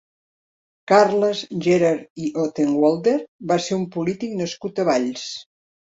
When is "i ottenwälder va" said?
2.27-3.59